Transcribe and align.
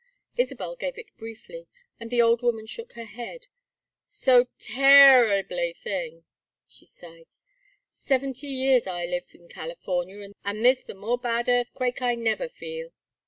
Isabel 0.35 0.75
gave 0.75 0.97
it 0.97 1.15
briefly, 1.15 1.67
and 1.99 2.09
the 2.09 2.23
old 2.23 2.41
woman 2.41 2.65
shook 2.65 2.93
her 2.93 3.03
head. 3.05 3.45
"So 4.03 4.47
terreeblay 4.57 5.73
thing!" 5.77 6.23
she 6.67 6.87
sighed. 6.87 7.27
"Seventy 7.91 8.47
years 8.47 8.87
I 8.87 9.05
live 9.05 9.27
in 9.35 9.47
California 9.47 10.29
and 10.43 10.65
this 10.65 10.83
the 10.85 10.95
more 10.95 11.19
bad 11.19 11.47
earthquake 11.47 12.01
I 12.01 12.15
never 12.15 12.49
feel. 12.49 12.93